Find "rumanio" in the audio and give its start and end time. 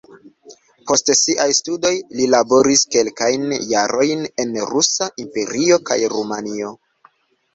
6.15-6.73